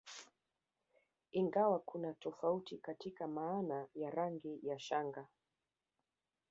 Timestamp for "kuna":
1.79-2.13